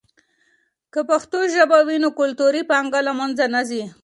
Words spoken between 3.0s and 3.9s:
له منځه نه ځي.